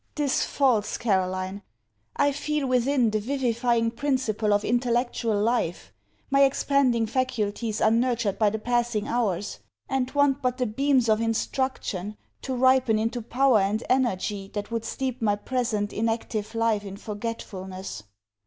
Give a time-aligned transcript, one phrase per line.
[0.15, 1.61] 'Tis false, Caroline!
[2.15, 5.93] I feel within the vivifying principle of intellectual life.
[6.31, 9.59] My expanding faculties are nurtured by the passing hours!
[9.87, 14.85] and want but the beams of instruction, to ripen into power and energy that would
[14.85, 18.01] steep my present inactive life in forgetfulness.